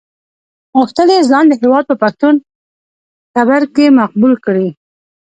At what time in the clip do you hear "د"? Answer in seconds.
1.49-1.53